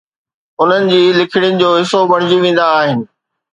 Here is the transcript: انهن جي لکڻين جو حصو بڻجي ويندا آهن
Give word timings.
انهن 0.61 0.87
جي 0.93 1.01
لکڻين 1.17 1.61
جو 1.63 1.71
حصو 1.81 2.01
بڻجي 2.15 2.43
ويندا 2.47 2.69
آهن 2.81 3.09